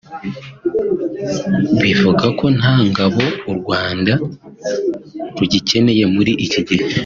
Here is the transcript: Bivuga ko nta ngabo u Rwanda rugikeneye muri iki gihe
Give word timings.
Bivuga 1.81 2.25
ko 2.39 2.45
nta 2.59 2.75
ngabo 2.87 3.23
u 3.51 3.53
Rwanda 3.59 4.13
rugikeneye 5.37 6.03
muri 6.15 6.31
iki 6.47 6.61
gihe 6.67 6.85